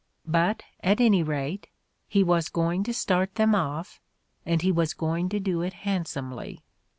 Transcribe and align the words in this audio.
But, 0.25 0.63
at 0.79 0.99
any 0.99 1.21
rate, 1.21 1.67
he 2.07 2.23
was 2.23 2.49
going 2.49 2.81
to 2.85 2.91
start 2.91 3.35
them 3.35 3.53
off, 3.53 4.01
and 4.47 4.63
he 4.63 4.71
was 4.71 4.95
going 4.95 5.29
to 5.29 5.39
do 5.39 5.61
it 5.61 5.73
handsomely. 5.85 6.63